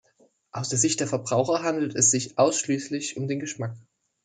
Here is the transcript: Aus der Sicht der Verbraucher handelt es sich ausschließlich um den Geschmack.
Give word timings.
Aus 0.51 0.69
der 0.69 0.79
Sicht 0.79 0.99
der 0.99 1.05
Verbraucher 1.05 1.61
handelt 1.61 1.93
es 1.93 2.09
sich 2.09 2.39
ausschließlich 2.39 3.17
um 3.17 3.27
den 3.27 3.39
Geschmack. 3.39 3.77